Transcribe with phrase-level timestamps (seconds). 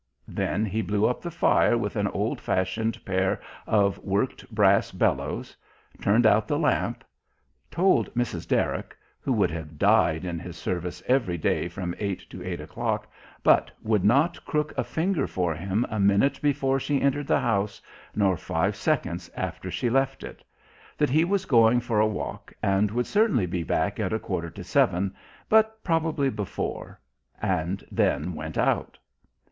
[0.27, 5.55] Then he blew up the fire with an old fashioned pair of worked brass bellows;
[6.01, 7.03] turned out the lamp;
[7.69, 8.47] told Mrs.
[8.47, 13.05] Derrick who would have died in his service every day from eight to eight o'clock,
[13.43, 17.79] but would not crook a finger for him a minute before she entered the house
[18.15, 20.43] nor five seconds after she left it
[20.97, 24.49] that he was going for a walk and would certainly be back at a quarter
[24.49, 25.13] to seven,
[25.47, 26.99] but probably before;
[27.39, 28.97] and then went out.